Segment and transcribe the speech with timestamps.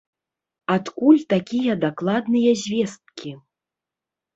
[0.75, 3.41] Адкуль такія дакладныя звесткі?